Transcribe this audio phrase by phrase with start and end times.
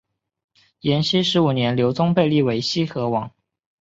[0.79, 3.29] 延熙十五年刘琮被立为西河王。